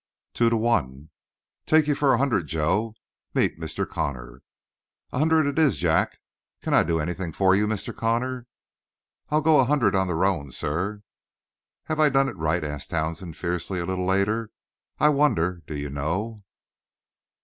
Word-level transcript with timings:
"Two 0.33 0.49
to 0.49 0.57
one." 0.57 1.11
"Take 1.67 1.85
you 1.85 1.93
for 1.93 2.11
a 2.11 2.17
hundred. 2.17 2.47
Joe, 2.47 2.95
meet 3.35 3.59
Mr. 3.59 3.87
Connor." 3.87 4.41
"A 5.11 5.19
hundred 5.19 5.45
it 5.45 5.59
is, 5.59 5.77
Jack. 5.77 6.17
Can 6.63 6.73
I 6.73 6.81
do 6.81 6.99
anything 6.99 7.31
for 7.31 7.53
you, 7.55 7.67
Mr. 7.67 7.95
Connor?" 7.95 8.47
"I'll 9.29 9.43
go 9.43 9.59
a 9.59 9.65
hundred 9.65 9.93
on 9.93 10.07
the 10.07 10.15
roan, 10.15 10.49
sir." 10.49 11.03
"Have 11.83 11.99
I 11.99 12.09
done 12.09 12.29
it 12.29 12.35
right?" 12.35 12.63
asked 12.63 12.89
Townsend 12.89 13.37
fiercely, 13.37 13.79
a 13.79 13.85
little 13.85 14.07
later. 14.07 14.49
"I 14.99 15.09
wonder 15.09 15.61
do 15.67 15.77
you 15.77 15.91
know?" 15.91 16.45